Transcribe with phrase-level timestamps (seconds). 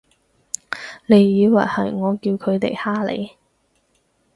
[1.05, 3.33] 你以為係我叫佢哋㗇你？